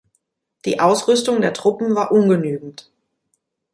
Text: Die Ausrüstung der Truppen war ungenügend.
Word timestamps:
Die 0.65 0.79
Ausrüstung 0.79 1.41
der 1.41 1.53
Truppen 1.53 1.93
war 1.93 2.11
ungenügend. 2.11 2.89